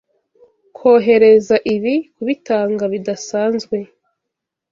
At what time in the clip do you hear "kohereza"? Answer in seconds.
0.77-1.55